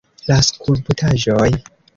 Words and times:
La 0.29 0.37
skulptaĵoj! 0.47 1.53